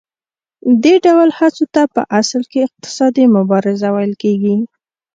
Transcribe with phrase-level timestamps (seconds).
[0.83, 4.55] دې ډول هڅو ته په اصل کې اقتصادي مبارزه ویل کېږي